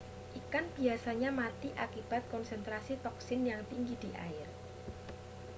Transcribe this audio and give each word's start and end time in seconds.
ikan 0.39 0.65
biasanya 0.77 1.29
mati 1.41 1.69
akibat 1.85 2.23
konsentrasi 2.33 2.93
toksin 3.05 3.41
yang 3.51 3.61
tinggi 3.71 3.93
di 4.03 4.09
air 4.27 4.47